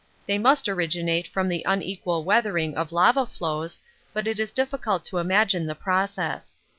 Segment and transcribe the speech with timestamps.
[0.25, 3.79] They must originate from the unequal weathering of lava flows,
[4.13, 6.57] but it is difficult to imagine the process.